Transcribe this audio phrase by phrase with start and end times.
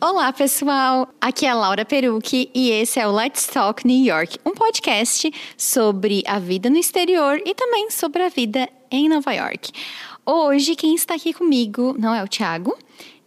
[0.00, 1.08] Olá, pessoal!
[1.20, 5.28] Aqui é a Laura Perucchi e esse é o Let's Talk New York, um podcast
[5.56, 9.72] sobre a vida no exterior e também sobre a vida em Nova York.
[10.24, 12.78] Hoje, quem está aqui comigo não é o Thiago,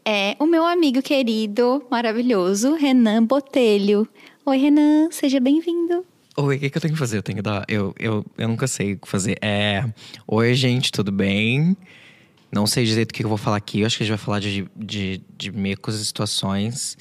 [0.05, 4.08] é o meu amigo querido, maravilhoso, Renan Botelho.
[4.45, 6.05] Oi, Renan, seja bem-vindo.
[6.38, 7.17] Oi, o que, que, eu tenho que fazer?
[7.17, 7.66] Eu tenho que dar.
[7.67, 9.38] Eu, eu, eu nunca sei o que fazer.
[9.41, 9.84] É.
[10.26, 11.76] Oi, gente, tudo bem?
[12.52, 13.80] Não sei direito o que eu vou falar aqui.
[13.80, 16.98] Eu acho que a gente vai falar de, de, de micos e situações.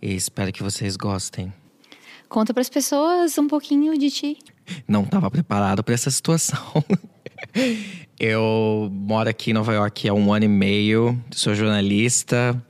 [0.00, 1.52] E espero que vocês gostem.
[2.28, 4.38] Conta para as pessoas um pouquinho de ti.
[4.88, 6.58] Não estava preparado para essa situação.
[8.18, 11.22] eu moro aqui em Nova York há um ano e meio.
[11.30, 12.60] Sou jornalista.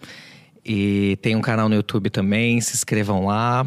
[0.64, 2.60] E tenho um canal no YouTube também.
[2.60, 3.64] Se inscrevam lá.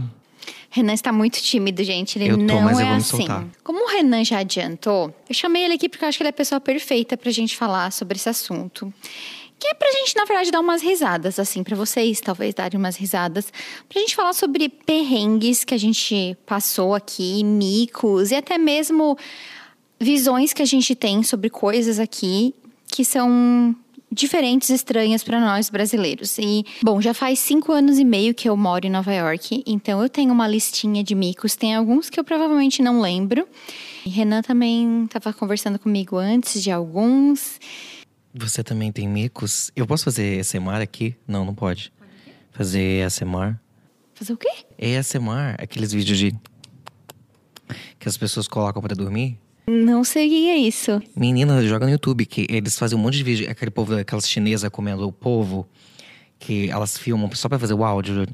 [0.70, 2.18] Renan está muito tímido, gente.
[2.20, 3.18] Ele eu tô, não mas é eu vou me assim.
[3.18, 3.48] soltar.
[3.64, 6.32] Como o Renan já adiantou, eu chamei ele aqui porque eu acho que ele é
[6.32, 8.94] a pessoa perfeita pra gente falar sobre esse assunto.
[9.58, 12.96] Que é pra gente, na verdade, dar umas risadas, assim, pra vocês talvez darem umas
[12.96, 13.52] risadas.
[13.90, 19.18] Pra gente falar sobre perrengues que a gente passou aqui, micos e até mesmo
[20.00, 22.56] visões que a gente tem sobre coisas aqui
[22.88, 23.76] que são
[24.12, 26.38] diferentes, estranhas para nós brasileiros.
[26.38, 30.02] E, bom, já faz cinco anos e meio que eu moro em Nova York, então
[30.02, 31.56] eu tenho uma listinha de micos.
[31.56, 33.48] Tem alguns que eu provavelmente não lembro.
[34.06, 37.60] E Renan também estava conversando comigo antes de alguns.
[38.34, 39.72] Você também tem micos?
[39.76, 41.16] Eu posso fazer ASMR aqui?
[41.28, 41.92] Não, não pode.
[42.52, 43.56] Fazer ASMR?
[44.14, 44.50] Fazer o quê?
[44.78, 46.36] ASMR, aqueles vídeos de.
[47.98, 49.38] que as pessoas colocam para dormir.
[49.70, 51.00] Não é isso.
[51.16, 53.52] Menina, joga no YouTube, que eles fazem um monte de vídeo.
[53.52, 55.68] Aquele povo, aquelas chinesas comendo o povo,
[56.40, 58.26] que elas filmam só pra fazer o áudio.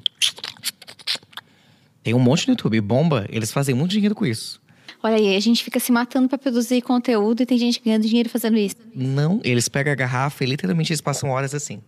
[2.01, 3.25] Tem um monte no YouTube, bomba.
[3.29, 4.61] Eles fazem muito dinheiro com isso.
[5.03, 8.29] Olha aí, a gente fica se matando para produzir conteúdo e tem gente ganhando dinheiro
[8.29, 8.77] fazendo isso.
[8.95, 11.81] Não, eles pegam a garrafa e literalmente eles passam horas assim.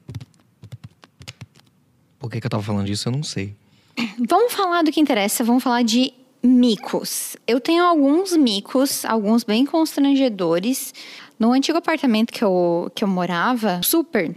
[2.20, 3.08] Por que, que eu tava falando disso?
[3.08, 3.56] Eu não sei.
[4.28, 7.36] Vamos falar do que interessa, vamos falar de micos.
[7.48, 10.94] Eu tenho alguns micos, alguns bem constrangedores.
[11.40, 14.36] No antigo apartamento que eu, que eu morava, super,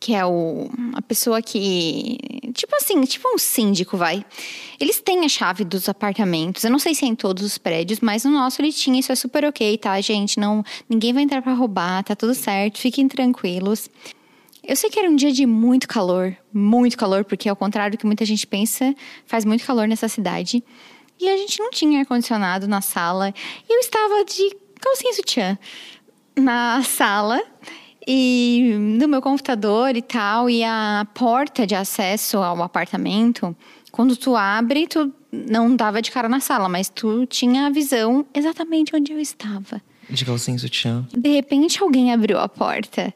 [0.00, 2.18] que é o, a pessoa que.
[2.54, 4.24] Tipo assim, tipo um síndico, vai.
[4.80, 6.64] Eles têm a chave dos apartamentos.
[6.64, 8.98] Eu não sei se é em todos os prédios, mas no nosso ele tinha.
[8.98, 10.38] Isso é super ok, tá, gente?
[10.38, 13.90] Não, ninguém vai entrar para roubar, tá tudo certo, fiquem tranquilos.
[14.62, 17.98] Eu sei que era um dia de muito calor, muito calor, porque ao contrário do
[17.98, 20.62] que muita gente pensa, faz muito calor nessa cidade.
[21.20, 23.32] E a gente não tinha ar-condicionado na sala.
[23.68, 25.58] E eu estava de calcinha sutiã
[26.36, 27.40] na sala
[28.06, 30.48] e no meu computador e tal.
[30.48, 33.56] E a porta de acesso ao apartamento,
[33.90, 38.24] quando tu abre, tu não dava de cara na sala, mas tu tinha a visão
[38.32, 39.82] exatamente onde eu estava.
[40.08, 41.06] De calcinha sutiã.
[41.12, 43.12] De repente alguém abriu a porta.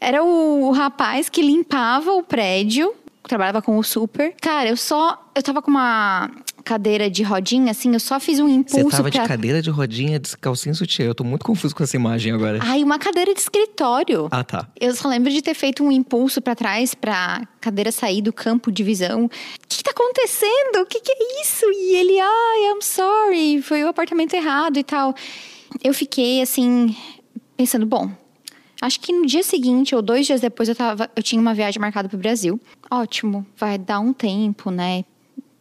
[0.00, 2.92] Era o, o rapaz que limpava o prédio,
[3.22, 4.34] trabalhava com o super.
[4.40, 5.30] Cara, eu só.
[5.34, 6.30] Eu tava com uma
[6.64, 8.90] cadeira de rodinha, assim, eu só fiz um impulso.
[8.90, 9.22] Você tava pra...
[9.22, 11.04] de cadeira de rodinha de calcinha sutiã.
[11.04, 12.58] Eu tô muito confuso com essa imagem agora.
[12.62, 14.28] Ai, uma cadeira de escritório.
[14.30, 14.66] Ah, tá.
[14.80, 18.72] Eu só lembro de ter feito um impulso para trás pra cadeira sair do campo
[18.72, 19.26] de visão.
[19.26, 19.28] O
[19.68, 20.82] que, que tá acontecendo?
[20.82, 21.66] O que, que é isso?
[21.66, 25.14] E ele, ai, I'm sorry, foi o apartamento errado e tal.
[25.82, 26.96] Eu fiquei assim,
[27.56, 28.10] pensando, bom,
[28.80, 31.80] Acho que no dia seguinte ou dois dias depois eu, tava, eu tinha uma viagem
[31.80, 32.60] marcada para o Brasil.
[32.90, 35.04] Ótimo, vai dar um tempo, né?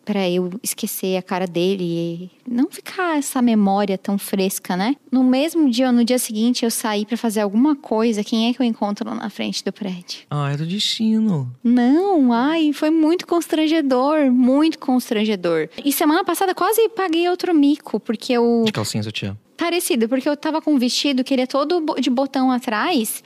[0.05, 4.95] Para eu esquecer a cara dele e não ficar essa memória tão fresca, né?
[5.09, 8.23] No mesmo dia ou no dia seguinte eu saí para fazer alguma coisa.
[8.23, 10.25] Quem é que eu encontro lá na frente do prédio?
[10.29, 11.49] Ah, era o destino.
[11.63, 15.69] Não, ai, foi muito constrangedor, muito constrangedor.
[15.83, 18.63] E semana passada quase paguei outro mico, porque eu.
[18.65, 19.37] De calcinha sutiã.
[19.57, 23.23] Parecido, porque eu tava com um vestido que ele é todo de botão atrás.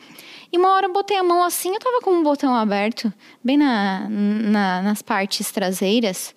[0.52, 3.12] E uma hora eu botei a mão assim, eu tava com um botão aberto,
[3.44, 6.34] bem na, na nas partes traseiras.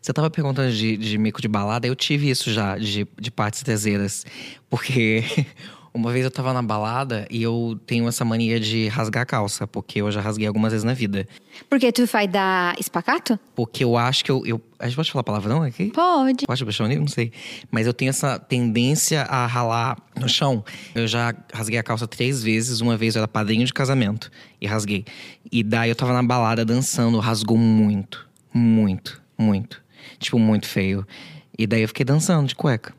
[0.00, 3.62] Você tava perguntando de, de mico de balada, eu tive isso já, de, de partes
[3.62, 4.24] traseiras.
[4.68, 5.22] Porque
[5.92, 9.66] uma vez eu tava na balada e eu tenho essa mania de rasgar a calça,
[9.66, 11.28] porque eu já rasguei algumas vezes na vida.
[11.68, 13.38] Porque tu vai dar espacato?
[13.54, 14.46] Porque eu acho que eu.
[14.46, 15.90] eu a gente pode falar palavrão aqui?
[15.90, 16.46] Pode.
[16.46, 17.02] Pode baixar o nível?
[17.02, 17.30] Não sei.
[17.70, 20.64] Mas eu tenho essa tendência a ralar no chão.
[20.94, 22.80] Eu já rasguei a calça três vezes.
[22.80, 24.30] Uma vez eu era padrinho de casamento
[24.60, 25.04] e rasguei.
[25.52, 28.26] E daí eu tava na balada dançando, rasgou muito.
[28.54, 29.82] Muito, muito.
[30.18, 31.06] Tipo, muito feio.
[31.58, 32.94] E daí eu fiquei dançando de cueca.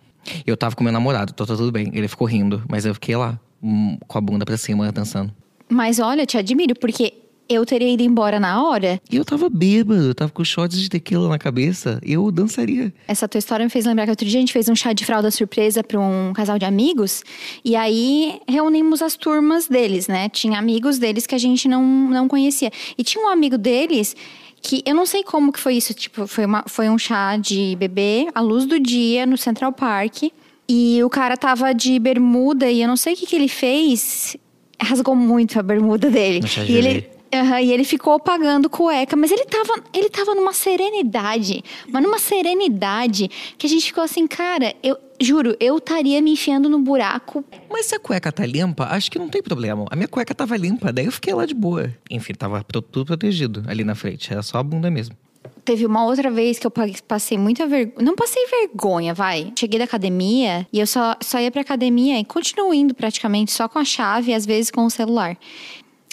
[0.45, 1.92] Eu tava com meu namorado, então tá tudo bem.
[1.94, 5.33] Ele ficou rindo, mas eu fiquei lá, hum, com a bunda pra cima, dançando.
[5.68, 7.13] Mas olha, eu te admiro, porque
[7.51, 9.01] eu teria ido embora na hora.
[9.12, 12.94] E eu tava bêbado, eu tava com shots de tequila na cabeça, eu dançaria.
[13.07, 15.03] Essa tua história me fez lembrar que outro dia a gente fez um chá de
[15.03, 17.24] fralda surpresa para um casal de amigos.
[17.65, 20.30] E aí reunimos as turmas deles, né?
[20.30, 22.71] Tinha amigos deles que a gente não, não conhecia.
[22.98, 24.15] E tinha um amigo deles
[24.61, 27.75] que eu não sei como que foi isso, tipo, foi, uma, foi um chá de
[27.77, 30.23] bebê à luz do dia no Central Park.
[30.69, 34.37] E o cara tava de bermuda e eu não sei o que, que ele fez.
[34.81, 36.39] Rasgou muito a bermuda dele.
[36.39, 36.87] No chá de e bebê.
[36.87, 42.03] ele, Aham, e ele ficou pagando cueca, mas ele tava, ele tava numa serenidade, mas
[42.03, 46.79] numa serenidade que a gente ficou assim, cara, eu juro, eu estaria me enfiando no
[46.79, 47.43] buraco.
[47.69, 49.85] Mas se a cueca tá limpa, acho que não tem problema.
[49.89, 51.89] A minha cueca tava limpa, daí eu fiquei lá de boa.
[52.09, 54.31] Enfim, tava tudo protegido ali na frente.
[54.31, 55.15] Era só a bunda mesmo.
[55.63, 58.03] Teve uma outra vez que eu pa- passei muita vergonha.
[58.05, 59.53] Não passei vergonha, vai.
[59.57, 63.69] Cheguei da academia e eu só, só ia pra academia e continuo indo praticamente só
[63.69, 65.37] com a chave e às vezes com o celular.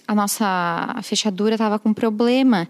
[0.08, 2.66] A nossa fechadura tava com problema.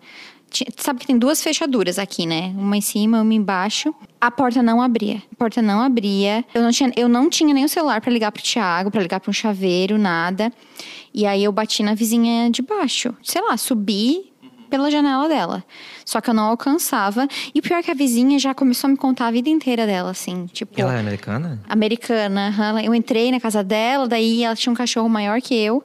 [0.51, 2.53] Ti- Sabe que tem duas fechaduras aqui, né?
[2.57, 3.95] Uma em cima, uma embaixo.
[4.21, 5.23] A porta não abria.
[5.33, 6.45] A porta não abria.
[6.53, 9.21] Eu não tinha, eu não tinha nem o celular pra ligar pro Thiago, pra ligar
[9.21, 10.53] pra um chaveiro, nada.
[11.15, 13.15] E aí eu bati na vizinha de baixo.
[13.23, 14.33] Sei lá, subi
[14.69, 15.65] pela janela dela.
[16.05, 17.29] Só que eu não alcançava.
[17.55, 20.11] E pior é que a vizinha já começou a me contar a vida inteira dela,
[20.11, 20.47] assim.
[20.47, 21.61] Tipo, Ela é americana?
[21.69, 22.83] americana.
[22.83, 25.85] Eu entrei na casa dela, daí ela tinha um cachorro maior que eu.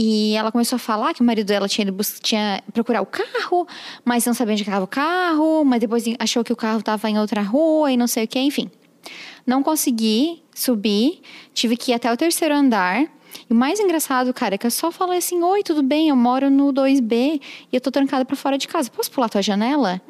[0.00, 3.66] E ela começou a falar que o marido dela tinha ido tinha procurar o carro,
[4.04, 7.18] mas não sabia onde estava o carro, mas depois achou que o carro estava em
[7.18, 8.70] outra rua e não sei o que, enfim.
[9.44, 11.20] Não consegui subir,
[11.52, 13.10] tive que ir até o terceiro andar.
[13.50, 16.10] E o mais engraçado, cara, é que eu só falei assim: Oi, tudo bem?
[16.10, 17.40] Eu moro no 2B
[17.72, 18.88] e eu tô trancada pra fora de casa.
[18.92, 20.00] Posso pular tua janela?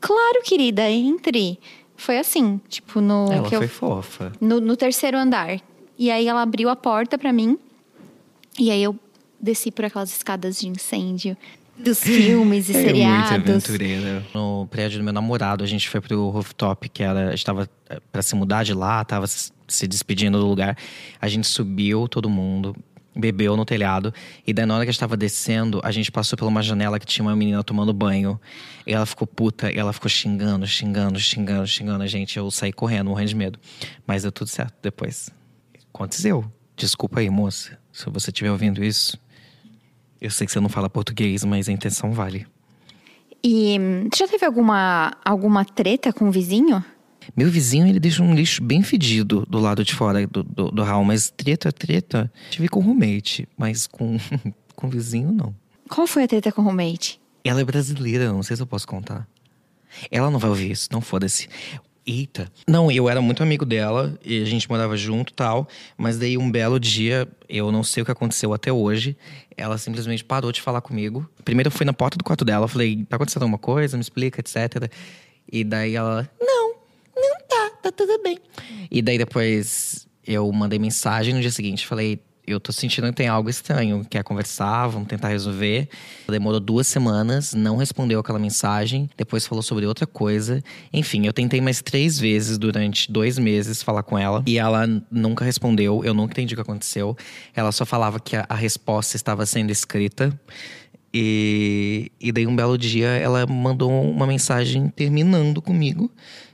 [0.00, 1.58] Claro, querida, entre.
[1.96, 3.26] Foi assim, tipo, no.
[3.32, 4.30] Ela que eu foi fofa.
[4.40, 5.60] no, no terceiro andar.
[5.98, 7.58] E aí ela abriu a porta pra mim.
[8.56, 8.96] E aí eu
[9.42, 11.36] desci por aquelas escadas de incêndio
[11.76, 13.32] dos filmes e É muito seriados.
[13.32, 14.26] aventureira.
[14.34, 17.34] No prédio do meu namorado, a gente foi pro rooftop, que era.
[17.34, 17.68] Estava
[18.12, 20.76] pra se mudar de lá, tava se despedindo do lugar.
[21.20, 22.76] A gente subiu, todo mundo,
[23.16, 24.12] bebeu no telhado.
[24.46, 26.98] E daí, na hora que a gente tava descendo, a gente passou por uma janela
[27.00, 28.38] que tinha uma menina tomando banho.
[28.86, 32.36] E ela ficou puta, e ela ficou xingando, xingando, xingando, xingando a gente.
[32.38, 33.58] Eu saí correndo, morrendo de medo.
[34.06, 35.30] Mas deu tudo certo depois.
[35.92, 36.44] Aconteceu.
[36.76, 37.78] Desculpa aí, moça.
[37.92, 39.18] Se você estiver ouvindo isso.
[40.22, 42.46] Eu sei que você não fala português, mas a intenção vale.
[43.42, 46.82] E hum, já teve alguma, alguma treta com o vizinho?
[47.36, 50.84] Meu vizinho, ele deixa um lixo bem fedido do lado de fora do, do, do
[50.84, 51.02] hall.
[51.02, 53.48] Mas treta, treta, tive com roommate.
[53.58, 54.16] Mas com,
[54.76, 55.52] com vizinho, não.
[55.88, 57.20] Qual foi a treta com o roommate?
[57.44, 59.26] Ela é brasileira, não sei se eu posso contar.
[60.08, 61.48] Ela não vai ouvir isso, não foda-se.
[62.04, 62.50] Eita.
[62.66, 65.68] Não, eu era muito amigo dela e a gente morava junto tal.
[65.96, 69.16] Mas daí um belo dia, eu não sei o que aconteceu até hoje.
[69.56, 71.28] Ela simplesmente parou de falar comigo.
[71.44, 73.96] Primeiro eu fui na porta do quarto dela, falei, tá acontecendo alguma coisa?
[73.96, 74.90] Me explica, etc.
[75.50, 76.74] E daí ela, não,
[77.16, 78.38] não tá, tá tudo bem.
[78.90, 83.28] E daí depois eu mandei mensagem no dia seguinte, falei, eu tô sentindo que tem
[83.28, 85.88] algo estranho, quer conversar, vamos tentar resolver.
[86.28, 90.62] Demorou duas semanas, não respondeu aquela mensagem, depois falou sobre outra coisa.
[90.92, 95.44] Enfim, eu tentei mais três vezes durante dois meses falar com ela e ela nunca
[95.44, 97.16] respondeu, eu nunca entendi o que aconteceu.
[97.54, 100.38] Ela só falava que a, a resposta estava sendo escrita.
[101.14, 106.10] E, e daí um belo dia ela mandou uma mensagem terminando comigo,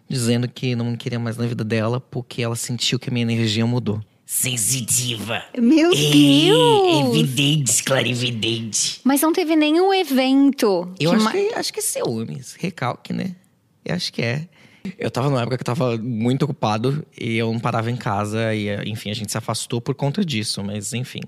[0.08, 3.22] dizendo que não me queria mais na vida dela porque ela sentiu que a minha
[3.22, 4.02] energia mudou.
[4.30, 5.42] Sensitiva.
[5.58, 7.16] Meu É, Deus!
[7.16, 9.00] evidente, clarividente.
[9.02, 10.86] Mas não teve nenhum evento.
[11.00, 13.34] Eu que acho ma- que, acho que é ciúmes, recalque, né?
[13.82, 14.46] Eu acho que é.
[14.98, 18.54] Eu tava numa época que eu tava muito ocupado e eu não parava em casa
[18.54, 21.20] e, enfim, a gente se afastou por conta disso, mas enfim.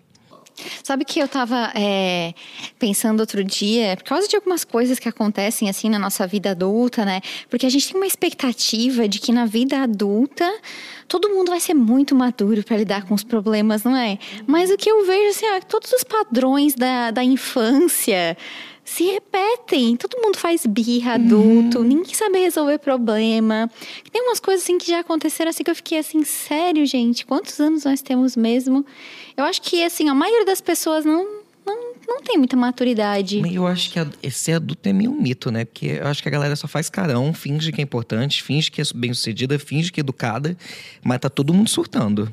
[0.83, 2.35] Sabe que eu tava é,
[2.79, 7.05] pensando outro dia, por causa de algumas coisas que acontecem assim na nossa vida adulta,
[7.05, 7.21] né?
[7.49, 10.51] Porque a gente tem uma expectativa de que na vida adulta
[11.09, 14.19] todo mundo vai ser muito maduro para lidar com os problemas, não é?
[14.47, 18.37] Mas o que eu vejo assim, ó, todos os padrões da, da infância
[18.91, 19.97] se repetem.
[19.97, 23.71] Todo mundo faz birra adulto, ninguém sabe resolver problema.
[24.13, 27.59] Tem umas coisas assim que já aconteceram assim que eu fiquei assim, sério, gente, quantos
[27.61, 28.85] anos nós temos mesmo?
[29.37, 33.41] Eu acho que assim, a maioria das pessoas não não, não tem muita maturidade.
[33.55, 35.65] Eu acho que a- esse adulto é meio um mito, né?
[35.65, 38.81] Porque eu acho que a galera só faz carão, finge que é importante, finge que
[38.81, 40.57] é bem sucedida, finge que é educada,
[41.05, 42.33] mas tá todo mundo surtando.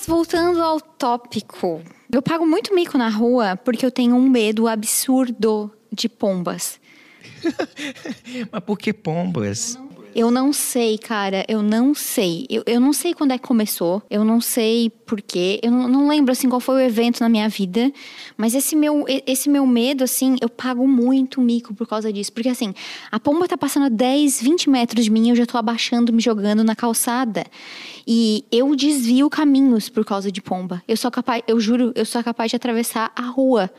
[0.00, 4.66] Mas voltando ao tópico, eu pago muito mico na rua porque eu tenho um medo
[4.66, 6.80] absurdo de pombas.
[8.50, 9.78] Mas por que pombas?
[10.20, 11.46] Eu não sei, cara.
[11.48, 12.46] Eu não sei.
[12.50, 14.02] Eu, eu não sei quando é que começou.
[14.10, 15.58] Eu não sei porquê.
[15.62, 17.90] Eu não, não lembro, assim, qual foi o evento na minha vida.
[18.36, 22.34] Mas esse meu, esse meu medo, assim, eu pago muito mico por causa disso.
[22.34, 22.74] Porque, assim,
[23.10, 26.20] a pomba tá passando a 10, 20 metros de mim eu já tô abaixando, me
[26.20, 27.46] jogando na calçada.
[28.06, 30.82] E eu desvio caminhos por causa de pomba.
[30.86, 33.70] Eu sou capaz, eu juro, eu sou capaz de atravessar a rua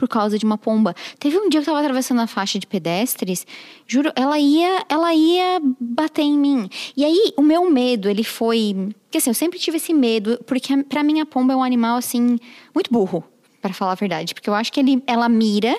[0.00, 0.94] por causa de uma pomba.
[1.18, 3.46] Teve um dia que eu tava atravessando a faixa de pedestres,
[3.86, 6.70] juro, ela ia, ela ia bater em mim.
[6.96, 10.74] E aí o meu medo, ele foi, porque assim, eu sempre tive esse medo, porque
[10.84, 12.38] pra mim a pomba é um animal assim
[12.74, 13.22] muito burro,
[13.60, 15.76] para falar a verdade, porque eu acho que ele, ela mira,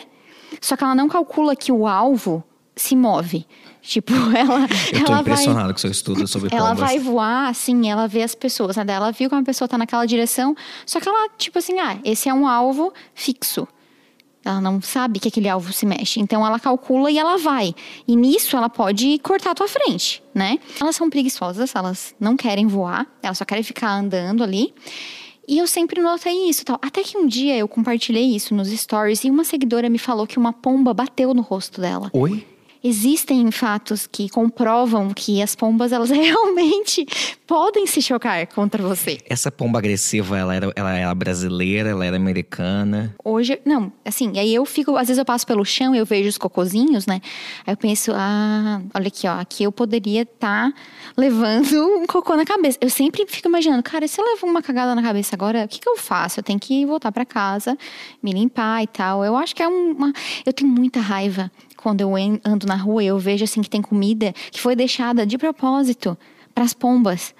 [0.62, 2.44] só que ela não calcula que o alvo
[2.76, 3.44] se move.
[3.82, 6.80] Tipo, ela Eu tô ela vai impressionado com seu estudo sobre ela pombas.
[6.88, 8.86] vai voar, assim, ela vê as pessoas, né?
[8.88, 12.30] Ela viu que uma pessoa tá naquela direção, só que ela, tipo assim, ah, esse
[12.30, 13.68] é um alvo fixo.
[14.44, 16.20] Ela não sabe que aquele alvo se mexe.
[16.20, 17.76] Então ela calcula e ela vai.
[18.08, 20.60] E nisso ela pode cortar a tua frente, né?
[20.80, 24.74] Elas são preguiçosas, elas não querem voar, elas só querem ficar andando ali.
[25.48, 26.80] E eu sempre notei isso, tal.
[26.82, 30.38] Até que um dia eu compartilhei isso nos stories e uma seguidora me falou que
[30.38, 32.10] uma pomba bateu no rosto dela.
[32.14, 32.46] Oi?
[32.84, 37.06] Existem fatos que comprovam que as pombas elas realmente
[37.46, 39.20] podem se chocar contra você.
[39.30, 43.16] Essa pomba agressiva, ela era, ela era brasileira, ela era americana.
[43.24, 46.28] Hoje, não, assim, aí eu fico, às vezes eu passo pelo chão e eu vejo
[46.28, 47.22] os cocozinhos, né?
[47.68, 50.74] Aí eu penso, ah, olha aqui, ó, aqui eu poderia estar
[51.16, 52.80] levando um cocô na cabeça.
[52.82, 55.80] Eu sempre fico imaginando, cara, se eu levo uma cagada na cabeça agora, o que,
[55.80, 56.40] que eu faço?
[56.40, 57.78] Eu tenho que voltar pra casa,
[58.24, 59.24] me limpar e tal.
[59.24, 60.12] Eu acho que é uma.
[60.46, 62.14] Eu tenho muita raiva quando eu
[62.46, 66.18] ando na rua e eu vejo assim que tem comida que foi deixada de propósito
[66.54, 67.34] pras pombas.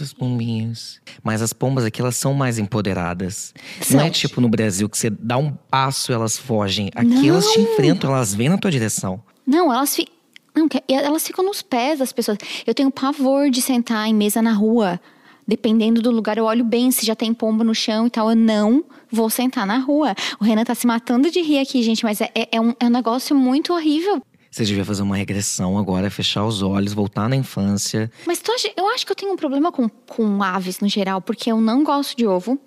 [0.00, 1.00] As pombinhas.
[1.22, 3.52] Mas as pombas aqui, elas são mais empoderadas.
[3.82, 3.98] São.
[3.98, 6.90] Não é tipo no Brasil que você dá um passo e elas fogem.
[6.94, 9.22] Aqui elas te enfrentam, elas vêm na tua direção.
[9.46, 10.14] Não, elas ficam.
[10.54, 12.38] Não, elas ficam nos pés das pessoas.
[12.66, 15.00] Eu tenho pavor de sentar em mesa na rua.
[15.46, 18.30] Dependendo do lugar, eu olho bem se já tem pombo no chão e tal.
[18.30, 20.14] Eu não vou sentar na rua.
[20.40, 22.86] O Renan tá se matando de rir aqui, gente, mas é, é- é um, é
[22.86, 24.22] um negócio muito horrível.
[24.50, 28.10] Você devia fazer uma regressão agora, fechar os olhos, voltar na infância.
[28.26, 31.20] Mas tu acha- eu acho que eu tenho um problema com, com aves no geral,
[31.22, 32.58] porque eu não gosto de ovo.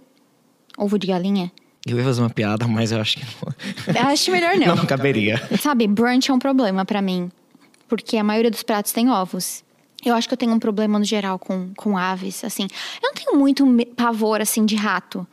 [0.78, 1.52] Ovo de galinha.
[1.88, 3.96] Eu ia fazer uma piada, mas eu acho que não.
[3.96, 4.76] Eu acho melhor não.
[4.76, 5.40] Não caberia.
[5.62, 7.32] Sabe, brunch é um problema pra mim.
[7.88, 9.64] Porque a maioria dos pratos tem ovos.
[10.04, 12.68] Eu acho que eu tenho um problema no geral com, com aves, assim.
[13.02, 15.26] Eu não tenho muito pavor, assim, de rato.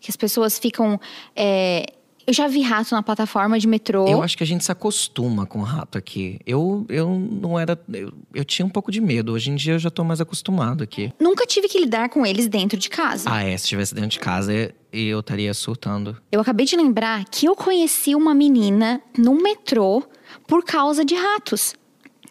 [0.00, 0.98] Que as pessoas ficam...
[1.36, 1.86] é,
[2.26, 4.06] Eu já vi rato na plataforma de metrô.
[4.06, 6.38] Eu acho que a gente se acostuma com rato aqui.
[6.46, 7.78] Eu, eu não era.
[7.92, 9.32] Eu, eu tinha um pouco de medo.
[9.32, 11.12] Hoje em dia eu já tô mais acostumado aqui.
[11.20, 13.28] Nunca tive que lidar com eles dentro de casa.
[13.30, 13.56] Ah, é.
[13.56, 14.52] Se estivesse dentro de casa,
[14.92, 16.16] eu estaria surtando.
[16.30, 20.02] Eu acabei de lembrar que eu conheci uma menina no metrô
[20.46, 21.74] por causa de ratos.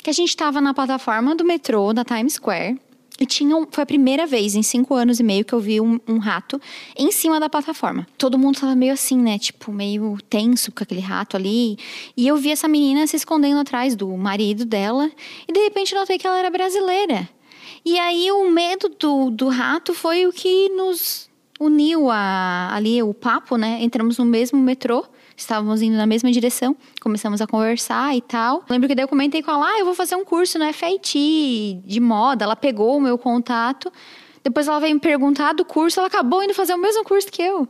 [0.01, 2.79] Que a gente tava na plataforma do metrô da Times Square.
[3.19, 5.81] E tinha um, foi a primeira vez em cinco anos e meio que eu vi
[5.81, 6.59] um, um rato
[6.95, 8.07] em cima da plataforma.
[8.17, 9.37] Todo mundo tava meio assim, né?
[9.37, 11.77] Tipo, meio tenso com aquele rato ali.
[12.15, 15.11] E eu vi essa menina se escondendo atrás do marido dela.
[15.45, 17.27] E de repente notei que ela era brasileira.
[17.83, 21.28] E aí o medo do, do rato foi o que nos
[21.59, 23.79] uniu a, ali o papo, né?
[23.81, 28.63] Entramos no mesmo metrô, estávamos indo na mesma direção, começamos a conversar e tal.
[28.69, 31.81] Lembro que daí eu comentei com ela, ah, eu vou fazer um curso no FIT
[31.85, 32.45] de moda.
[32.45, 33.91] Ela pegou o meu contato.
[34.41, 37.41] Depois ela veio me perguntar do curso, ela acabou indo fazer o mesmo curso que
[37.41, 37.67] eu.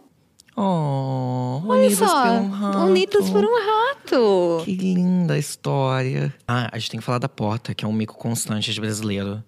[0.55, 3.31] Oh, Olha unidas só, por um rato.
[3.31, 4.61] por um rato.
[4.65, 6.33] Que linda história.
[6.47, 9.41] Ah, a gente tem que falar da porta, que é um mico constante de brasileiro.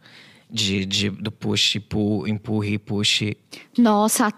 [0.51, 3.24] De, de, do push, pull, empurre, push.
[3.77, 4.31] Nossa,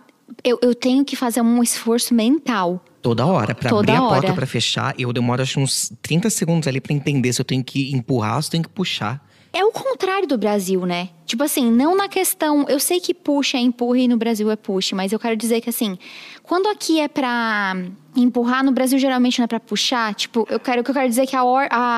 [0.44, 2.84] eu, eu tenho que fazer um esforço mental.
[3.02, 3.54] Toda hora.
[3.56, 6.94] Pra Toda abrir a porta pra fechar, eu demoro acho uns 30 segundos ali pra
[6.94, 9.28] entender se eu tenho que empurrar ou se eu tenho que puxar.
[9.52, 11.10] É o contrário do Brasil, né?
[11.26, 12.66] Tipo assim, não na questão.
[12.68, 15.62] Eu sei que puxa é empurra e no Brasil é push, mas eu quero dizer
[15.62, 15.98] que assim,
[16.42, 17.76] quando aqui é pra
[18.16, 20.14] empurrar, no Brasil geralmente não é pra puxar.
[20.16, 21.98] Tipo, eu quero, o que eu quero dizer é que a, or, a,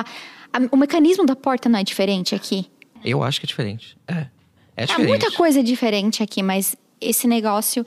[0.52, 2.66] a- o mecanismo da porta não é diferente aqui.
[3.08, 3.96] Eu acho que é diferente.
[4.06, 4.12] É.
[4.76, 5.08] É É diferente.
[5.08, 7.84] muita coisa diferente aqui, mas esse negócio.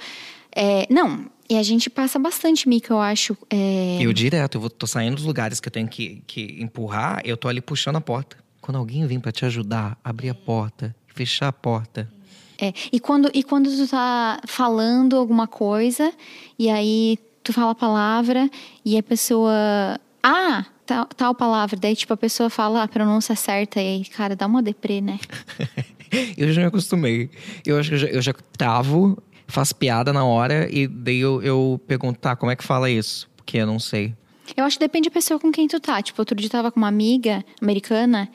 [0.56, 3.38] É, não, e a gente passa bastante mico, eu acho.
[3.50, 7.22] é, Eu direto, eu vou, tô saindo dos lugares que eu tenho que, que empurrar,
[7.24, 8.38] eu tô ali puxando a porta.
[8.62, 12.12] Quando alguém vem pra te ajudar, abrir a porta, fechar a porta.
[12.62, 16.12] É, e quando, e quando tu tá falando alguma coisa,
[16.58, 18.50] e aí tu fala a palavra,
[18.84, 20.00] e a pessoa.
[20.22, 20.66] Ah!
[20.90, 21.78] Tal, tal palavra.
[21.78, 25.20] Daí, tipo, a pessoa fala a pronúncia certa, e aí, cara, dá uma deprê, né?
[26.36, 27.30] Eu já me acostumei.
[27.64, 31.40] Eu acho que eu já, eu já travo, faço piada na hora e daí eu,
[31.44, 33.30] eu pergunto, tá, como é que fala isso?
[33.38, 34.16] Porque eu não sei.
[34.58, 36.02] Eu acho que depende da pessoa com quem tu tá.
[36.02, 38.28] Tipo, outro dia eu tava com uma amiga americana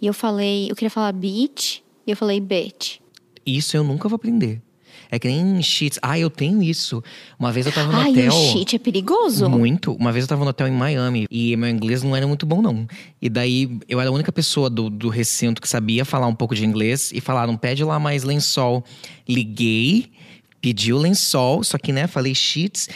[0.00, 2.96] e eu falei, eu queria falar bitch e eu falei bitch.
[3.44, 4.62] Isso eu nunca vou aprender.
[5.10, 5.98] É que nem cheats.
[6.02, 7.02] Ah, eu tenho isso.
[7.38, 8.28] Uma vez eu tava no Ai, hotel.
[8.28, 9.48] o shit é perigoso.
[9.48, 9.92] Muito.
[9.94, 12.60] Uma vez eu tava no hotel em Miami e meu inglês não era muito bom,
[12.60, 12.86] não.
[13.20, 16.54] E daí eu era a única pessoa do, do recinto que sabia falar um pouco
[16.54, 18.84] de inglês e falaram: pede lá mais lençol.
[19.26, 20.10] Liguei,
[20.60, 22.88] pedi o lençol, só que, né, falei sheets.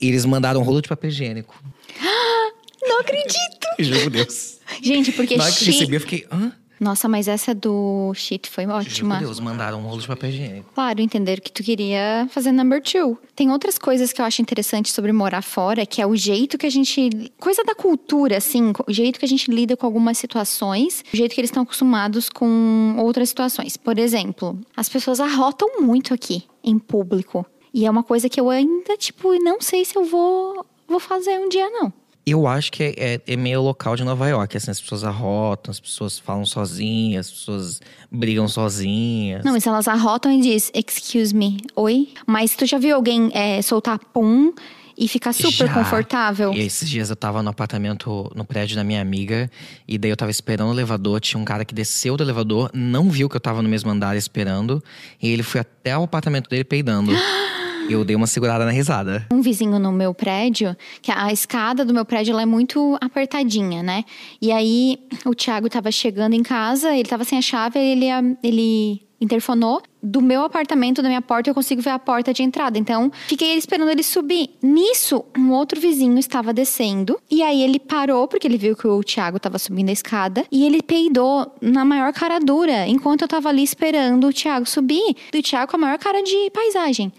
[0.00, 1.54] E eles mandaram um rolo de papel higiênico.
[2.82, 3.68] Não acredito.
[3.78, 4.58] Juro por Deus.
[4.82, 6.26] Gente, porque Na hora que eu recebi, eu fiquei.
[6.32, 6.52] Hã?
[6.82, 9.14] Nossa, mas essa do shit foi ótima.
[9.14, 10.72] por Deus, mandaram um rolo de papel higiênico.
[10.74, 13.16] Claro, entenderam que tu queria fazer number two.
[13.36, 16.66] Tem outras coisas que eu acho interessante sobre morar fora, que é o jeito que
[16.66, 17.32] a gente.
[17.38, 21.32] Coisa da cultura, assim, o jeito que a gente lida com algumas situações, o jeito
[21.36, 23.76] que eles estão acostumados com outras situações.
[23.76, 27.46] Por exemplo, as pessoas arrotam muito aqui, em público.
[27.72, 31.38] E é uma coisa que eu ainda, tipo, não sei se eu vou, vou fazer
[31.38, 31.92] um dia, não.
[32.24, 34.56] Eu acho que é, é- é meio local de Nova York.
[34.56, 39.44] Assim, as pessoas arrotam, as pessoas falam sozinhas, as pessoas brigam sozinhas.
[39.44, 42.08] Não, mas elas arrotam e diz, excuse me, oi?
[42.26, 44.52] Mas tu já viu alguém é, soltar pum
[44.96, 45.74] e ficar super Já.
[45.74, 46.52] confortável?
[46.52, 49.50] E esses dias eu tava no apartamento, no prédio da minha amiga,
[49.88, 51.18] e daí eu tava esperando o elevador.
[51.18, 54.16] Tinha um cara que desceu do elevador, não viu que eu tava no mesmo andar
[54.16, 54.80] esperando,
[55.20, 57.10] e ele foi até o apartamento dele peidando.
[57.88, 59.26] eu dei uma segurada na risada.
[59.32, 63.82] um vizinho no meu prédio, que a escada do meu prédio ela é muito apertadinha,
[63.82, 64.04] né?
[64.40, 68.06] E aí o Thiago tava chegando em casa, ele tava sem a chave, ele,
[68.42, 69.80] ele interfonou.
[70.02, 72.76] Do meu apartamento, da minha porta, eu consigo ver a porta de entrada.
[72.76, 74.50] Então, fiquei esperando ele subir.
[74.60, 77.20] Nisso, um outro vizinho estava descendo.
[77.30, 80.44] E aí ele parou, porque ele viu que o Thiago tava subindo a escada.
[80.50, 85.14] E ele peidou na maior cara dura, enquanto eu tava ali esperando o Thiago subir.
[85.32, 87.12] E o Thiago com a maior cara de paisagem.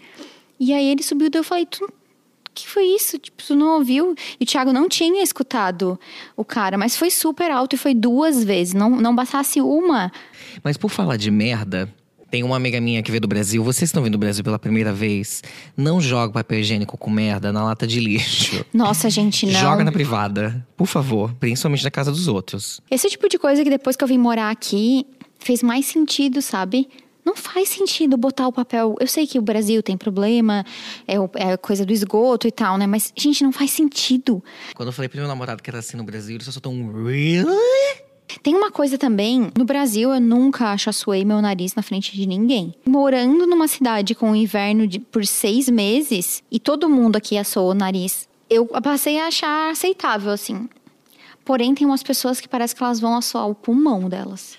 [0.58, 1.86] E aí ele subiu, daí eu falei, tu,
[2.54, 3.18] que foi isso?
[3.18, 4.14] Tipo, tu não ouviu?
[4.38, 5.98] E o Thiago não tinha escutado
[6.36, 8.72] o cara, mas foi super alto e foi duas vezes.
[8.72, 10.12] Não, não bastasse uma.
[10.62, 11.92] Mas por falar de merda,
[12.30, 13.62] tem uma amiga minha que veio do Brasil.
[13.62, 15.42] Vocês estão vindo do Brasil pela primeira vez?
[15.76, 18.64] Não joga papel higiênico com merda na lata de lixo.
[18.74, 19.52] Nossa, gente, não.
[19.52, 21.34] Joga na privada, por favor.
[21.34, 22.80] Principalmente na casa dos outros.
[22.90, 25.06] Esse tipo de coisa que depois que eu vim morar aqui
[25.38, 26.88] fez mais sentido, sabe?
[27.24, 28.94] Não faz sentido botar o papel.
[29.00, 30.64] Eu sei que o Brasil tem problema,
[31.06, 32.86] é, o- é coisa do esgoto e tal, né?
[32.86, 34.42] Mas, gente, não faz sentido.
[34.74, 36.92] Quando eu falei pro meu namorado que era assim no Brasil, ele só soltou um
[37.04, 37.46] really?
[38.42, 42.74] Tem uma coisa também, no Brasil eu nunca achaçoei meu nariz na frente de ninguém.
[42.84, 47.74] Morando numa cidade com inverno de- por seis meses e todo mundo aqui assou o
[47.74, 50.68] nariz, eu passei a achar aceitável, assim.
[51.44, 54.56] Porém, tem umas pessoas que parece que elas vão assoar o pulmão delas.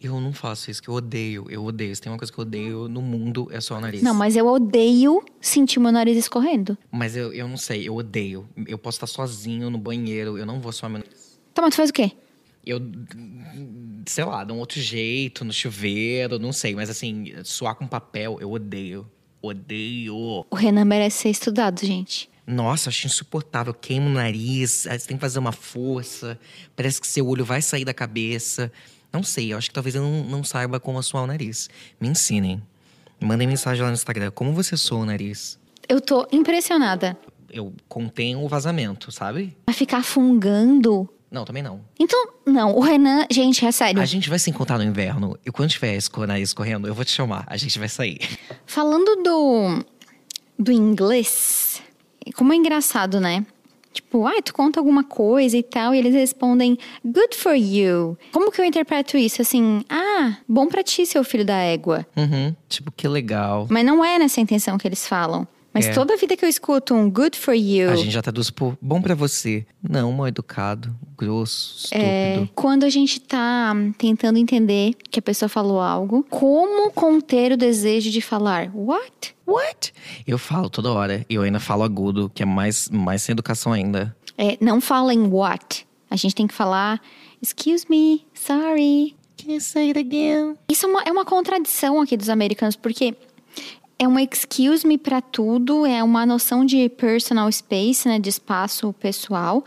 [0.00, 1.46] Eu não faço isso, que eu odeio.
[1.50, 1.94] Eu odeio.
[1.94, 4.02] Se tem uma coisa que eu odeio no mundo, é só o nariz.
[4.02, 6.76] Não, mas eu odeio sentir meu nariz escorrendo.
[6.90, 8.48] Mas eu, eu não sei, eu odeio.
[8.66, 11.38] Eu posso estar sozinho no banheiro, eu não vou suar meu nariz.
[11.52, 12.12] Tá, mas tu faz o quê?
[12.64, 12.80] Eu,
[14.06, 16.74] sei lá, dou um outro jeito no chuveiro, não sei.
[16.74, 19.10] Mas assim, suar com papel, eu odeio.
[19.42, 20.46] Odeio.
[20.50, 22.28] O Renan merece ser estudado, gente.
[22.46, 23.72] Nossa, acho insuportável.
[23.72, 26.38] Queima o nariz, aí você tem que fazer uma força.
[26.74, 28.72] Parece que seu olho vai sair da cabeça.
[29.12, 31.68] Não sei, eu acho que talvez eu não, não saiba como suar o nariz.
[32.00, 32.62] Me ensinem.
[33.20, 34.30] Mandem mensagem lá no Instagram.
[34.30, 35.58] Como você soa o nariz?
[35.88, 37.16] Eu tô impressionada.
[37.50, 39.56] Eu contenho o vazamento, sabe?
[39.66, 41.08] Vai ficar fungando.
[41.30, 41.80] Não, também não.
[41.98, 44.00] Então, não, o Renan, gente, é sério.
[44.00, 45.38] A gente vai se encontrar no inverno.
[45.44, 47.44] E quando tiver esse nariz correndo, eu vou te chamar.
[47.46, 48.18] A gente vai sair.
[48.66, 49.84] Falando do,
[50.58, 51.82] do inglês,
[52.34, 53.46] como é engraçado, né?
[53.92, 58.16] Tipo, ah, tu conta alguma coisa e tal, e eles respondem, good for you.
[58.32, 59.42] Como que eu interpreto isso?
[59.42, 62.06] Assim, ah, bom pra ti, seu filho da égua.
[62.16, 62.54] Uhum.
[62.68, 63.66] Tipo, que legal.
[63.68, 65.46] Mas não é nessa intenção que eles falam.
[65.72, 65.92] Mas É.
[65.92, 69.00] toda vida que eu escuto um good for you, A gente já traduz por bom
[69.00, 69.64] pra você.
[69.80, 72.04] Não, mal educado, grosso, estúpido.
[72.04, 77.56] é, quando a gente tá tentando entender que a pessoa falou algo, como conter o
[77.56, 79.34] desejo de falar what?
[79.46, 79.92] What?
[80.26, 81.24] Eu falo toda hora.
[81.28, 84.14] E eu ainda falo agudo, que é mais, mais sem educação ainda.
[84.36, 85.86] É, não fala em what.
[86.10, 87.00] A gente tem que falar
[87.40, 89.14] excuse me, sorry.
[89.42, 90.54] Can you say it again?
[90.68, 93.14] Isso é uma, é uma contradição aqui dos americanos, porque
[94.00, 98.94] é uma excuse me pra tudo, é uma noção de personal space, né, de espaço
[98.94, 99.62] pessoal,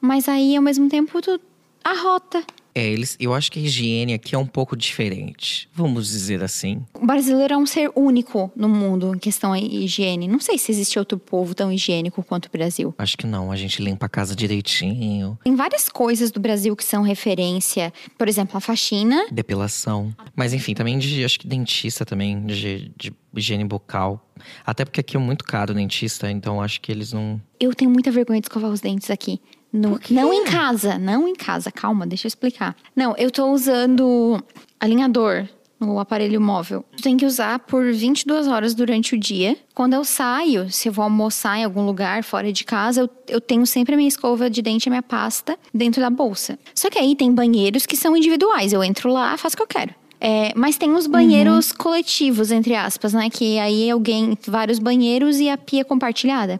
[0.00, 1.38] mas aí ao mesmo tempo tu
[1.84, 2.42] arrota.
[2.74, 5.68] É, eles, eu acho que a higiene aqui é um pouco diferente.
[5.72, 6.82] Vamos dizer assim.
[6.94, 10.26] O brasileiro é um ser único no mundo em questão à higiene.
[10.26, 12.92] Não sei se existe outro povo tão higiênico quanto o Brasil.
[12.98, 13.52] Acho que não.
[13.52, 15.38] A gente limpa a casa direitinho.
[15.44, 17.92] Tem várias coisas do Brasil que são referência.
[18.18, 19.26] Por exemplo, a faxina.
[19.30, 20.12] Depilação.
[20.34, 24.28] Mas enfim, também de acho que dentista também, de, de higiene bucal.
[24.66, 27.40] Até porque aqui é muito caro o dentista, então acho que eles não.
[27.60, 29.40] Eu tenho muita vergonha de escovar os dentes aqui.
[29.76, 31.72] No- não em casa, não em casa.
[31.72, 32.76] Calma, deixa eu explicar.
[32.94, 34.40] Não, eu tô usando
[34.78, 35.48] alinhador
[35.80, 36.84] no aparelho móvel.
[36.96, 39.56] Tu tem que usar por 22 horas durante o dia.
[39.74, 43.40] Quando eu saio, se eu vou almoçar em algum lugar fora de casa, eu, eu
[43.40, 46.56] tenho sempre a minha escova de dente e a minha pasta dentro da bolsa.
[46.74, 48.72] Só que aí tem banheiros que são individuais.
[48.72, 49.92] Eu entro lá, faço o que eu quero.
[50.20, 53.28] É, mas tem os banheiros coletivos, entre aspas, né?
[53.28, 56.58] Que aí alguém, vários banheiros e a pia compartilhada.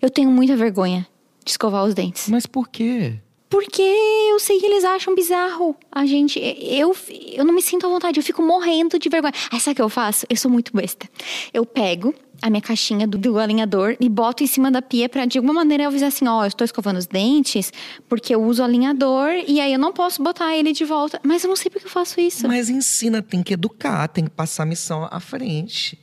[0.00, 1.06] Eu tenho muita vergonha
[1.44, 2.28] de escovar os dentes.
[2.28, 3.18] Mas por quê?
[3.52, 5.76] Porque eu sei que eles acham bizarro.
[5.90, 6.40] A gente.
[6.40, 6.96] Eu,
[7.34, 9.34] eu não me sinto à vontade, eu fico morrendo de vergonha.
[9.50, 10.24] Aí sabe o que eu faço?
[10.30, 11.06] Eu sou muito besta.
[11.52, 15.26] Eu pego a minha caixinha do, do alinhador e boto em cima da pia pra
[15.26, 17.70] de alguma maneira eu avisar assim: ó, eu estou escovando os dentes
[18.08, 21.20] porque eu uso o alinhador e aí eu não posso botar ele de volta.
[21.22, 22.48] Mas eu não sei porque eu faço isso.
[22.48, 26.01] Mas ensina, tem que educar, tem que passar a missão à frente.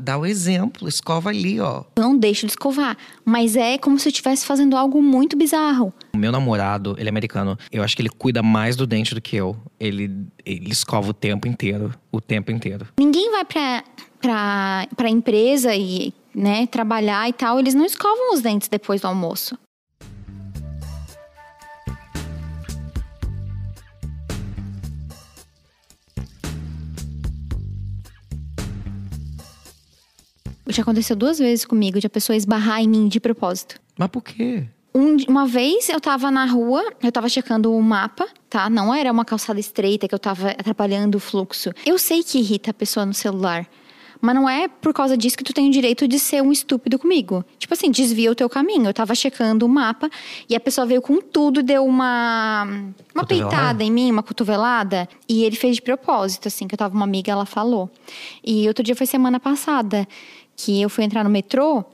[0.00, 1.84] Dá o exemplo, escova ali, ó.
[1.96, 2.96] Eu não deixo de escovar.
[3.24, 5.92] Mas é como se eu estivesse fazendo algo muito bizarro.
[6.12, 7.56] O meu namorado, ele é americano.
[7.70, 9.56] Eu acho que ele cuida mais do dente do que eu.
[9.78, 10.10] Ele,
[10.44, 11.94] ele escova o tempo inteiro.
[12.10, 12.86] O tempo inteiro.
[12.98, 13.84] Ninguém vai pra,
[14.20, 19.08] pra, pra empresa e né, trabalhar e tal, eles não escovam os dentes depois do
[19.08, 19.58] almoço.
[30.68, 33.80] Já aconteceu duas vezes comigo de a pessoa esbarrar em mim de propósito.
[33.96, 34.64] Mas por quê?
[34.94, 38.68] Um- uma vez eu tava na rua, eu tava checando o mapa, tá?
[38.68, 41.70] Não era uma calçada estreita que eu tava atrapalhando o fluxo.
[41.86, 43.66] Eu sei que irrita a pessoa no celular.
[44.20, 46.98] Mas não é por causa disso que tu tem o direito de ser um estúpido
[46.98, 47.44] comigo.
[47.56, 48.86] Tipo assim, desvia o teu caminho.
[48.88, 50.10] Eu tava checando o mapa
[50.48, 52.64] e a pessoa veio com tudo, deu uma.
[53.14, 55.08] Uma peitada em mim, uma cotovelada.
[55.28, 57.88] E ele fez de propósito, assim, que eu tava uma amiga, ela falou.
[58.44, 60.04] E outro dia foi semana passada,
[60.60, 61.84] que eu fui entrar no metrô,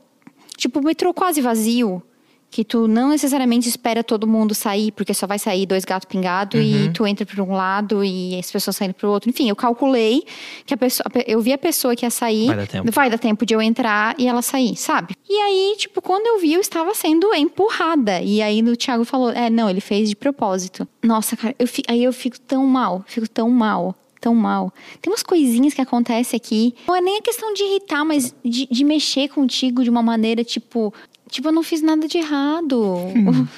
[0.57, 2.03] tipo, o metrô quase vazio.
[2.51, 6.61] Que tu não necessariamente espera todo mundo sair, porque só vai sair dois gatos pingados
[6.61, 9.29] e tu entra por um lado e as pessoas saem pro outro.
[9.29, 10.23] Enfim, eu calculei
[10.65, 11.05] que a pessoa.
[11.27, 12.47] Eu vi a pessoa que ia sair.
[12.47, 12.93] Vai dar tempo.
[12.93, 15.17] Vai dar tempo de eu entrar e ela sair, sabe?
[15.29, 18.21] E aí, tipo, quando eu vi, eu estava sendo empurrada.
[18.23, 20.87] E aí o Thiago falou: é, não, ele fez de propósito.
[21.03, 23.97] Nossa, cara, eu fi- aí eu fico tão mal, fico tão mal.
[24.25, 24.73] Tão mal.
[25.03, 26.75] Tem umas coisinhas que acontecem aqui.
[26.89, 30.43] Não é nem a questão de irritar, mas de, de mexer contigo de uma maneira,
[30.43, 30.95] tipo.
[31.29, 32.97] Tipo, eu não fiz nada de errado.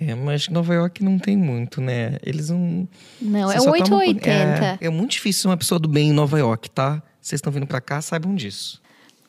[0.00, 2.18] É, mas Nova York não tem muito, né?
[2.22, 2.88] Eles não.
[3.20, 4.30] Não, Você é só toma- 880.
[4.30, 7.02] É, é muito difícil ser uma pessoa do bem em Nova York, tá?
[7.20, 8.80] Vocês estão vindo pra cá, saibam disso.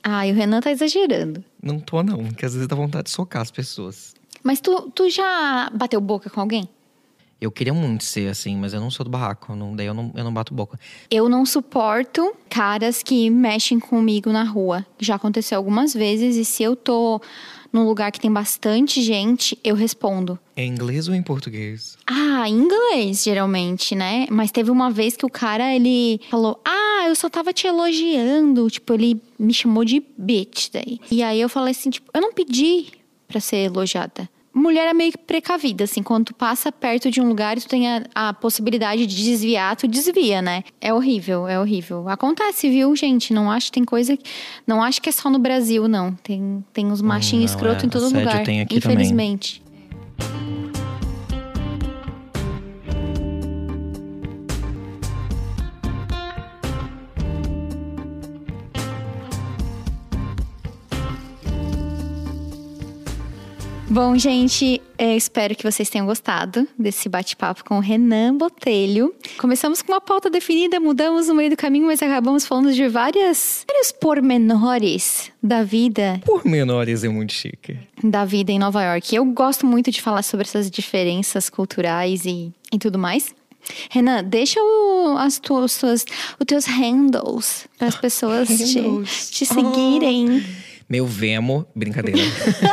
[0.03, 1.43] Ai, o Renan tá exagerando.
[1.61, 4.13] Não tô, não, porque às vezes dá vontade de socar as pessoas.
[4.43, 6.69] Mas tu, tu já bateu boca com alguém?
[7.41, 9.55] Eu queria muito ser assim, mas eu não sou do barraco.
[9.55, 10.77] Não, daí eu não, eu não bato boca.
[11.09, 14.85] Eu não suporto caras que mexem comigo na rua.
[14.99, 17.21] Já aconteceu algumas vezes e se eu tô
[17.71, 20.37] num lugar que tem bastante gente, eu respondo.
[20.55, 21.97] É em inglês ou em português?
[22.05, 24.27] Ah, em inglês, geralmente, né?
[24.29, 28.69] Mas teve uma vez que o cara, ele falou: Ah, eu só tava te elogiando.
[28.69, 30.99] Tipo, ele me chamou de bitch daí.
[31.09, 32.87] E aí eu falei assim: Tipo, eu não pedi
[33.27, 34.27] pra ser elogiada.
[34.59, 37.87] Mulher é meio precavida, assim, quando tu passa perto de um lugar e tu tem
[37.87, 40.63] a, a possibilidade de desviar, tu desvia, né?
[40.81, 42.09] É horrível, é horrível.
[42.09, 43.33] Acontece, viu, gente?
[43.33, 44.17] Não acho que tem coisa.
[44.67, 46.13] Não acho que é só no Brasil, não.
[46.15, 47.85] Tem, tem uns machinhos não, escroto é.
[47.87, 48.43] em todo lugar.
[48.43, 49.39] tem aqui também.
[63.91, 69.15] Bom, gente, é, espero que vocês tenham gostado desse bate-papo com o Renan Botelho.
[69.39, 73.65] Começamos com uma pauta definida, mudamos no meio do caminho, mas acabamos falando de várias,
[73.67, 77.79] vários pormenores da vida, Por menores é muito chique.
[78.03, 79.15] da vida em Nova York.
[79.15, 83.33] Eu gosto muito de falar sobre essas diferenças culturais e, e tudo mais.
[83.89, 86.05] Renan, deixa o, as tuas, os
[86.45, 90.43] teus handles para as pessoas te, te seguirem.
[90.89, 92.19] Meu Vemo, brincadeira.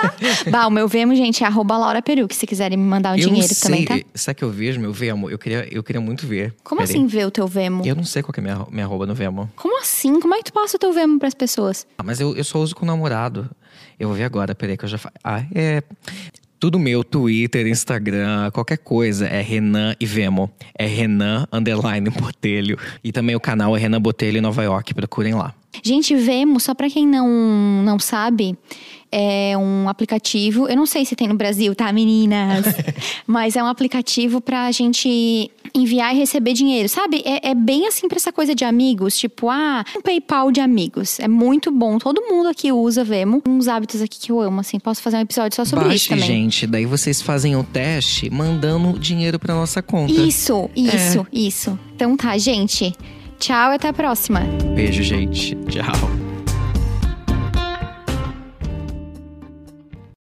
[0.51, 3.19] bah, o meu Vemo, gente, é arroba Laura Peru, que se quiserem me mandar um
[3.19, 4.01] eu dinheiro também, tá?
[4.15, 5.29] Sabe que eu vejo meu Vemo?
[5.29, 6.55] Eu queria, eu queria muito ver.
[6.65, 6.95] Como Peraí.
[6.95, 7.87] assim ver o teu Vemo?
[7.87, 9.51] Eu não sei qual que é minha, minha arroba no Vemo.
[9.55, 10.19] Como assim?
[10.19, 11.87] Como é que tu passa o teu Vemo pras pessoas?
[11.99, 13.51] Ah, mas eu, eu só uso com namorado.
[13.99, 15.15] Eu vou ver agora, peraí que eu já faço.
[15.23, 15.83] Ah, é.
[16.59, 20.51] Tudo meu, Twitter, Instagram, qualquer coisa é Renan e Vemo.
[20.79, 22.79] É Renan Underline Botelho.
[23.05, 25.55] E também o canal é Renan Botelho em Nova York, procurem lá.
[25.83, 27.29] Gente, Vemo, só pra quem não,
[27.85, 28.57] não sabe,
[29.11, 30.69] é um aplicativo.
[30.69, 32.67] Eu não sei se tem no Brasil, tá, meninas?
[33.27, 37.23] Mas é um aplicativo pra gente enviar e receber dinheiro, sabe?
[37.25, 41.21] É, é bem assim pra essa coisa de amigos, tipo, ah, um PayPal de amigos.
[41.21, 41.99] É muito bom.
[41.99, 43.43] Todo mundo aqui usa Vemo.
[43.47, 44.79] Uns hábitos aqui que eu amo, assim.
[44.79, 46.27] Posso fazer um episódio só sobre Baixe, isso também.
[46.27, 46.67] gente.
[46.67, 50.13] Daí vocês fazem o teste mandando dinheiro pra nossa conta.
[50.13, 51.79] Isso, isso, isso.
[51.95, 52.95] Então tá, gente.
[53.39, 54.41] Tchau e até a próxima.
[54.75, 55.55] Beijo, gente.
[55.69, 56.36] Tchau.